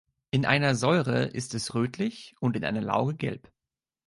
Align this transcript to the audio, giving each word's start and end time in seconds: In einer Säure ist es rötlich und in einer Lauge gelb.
In 0.31 0.47
einer 0.47 0.73
Säure 0.73 1.25
ist 1.25 1.53
es 1.53 1.75
rötlich 1.75 2.33
und 2.39 2.55
in 2.55 2.65
einer 2.65 2.81
Lauge 2.81 3.13
gelb. 3.13 3.51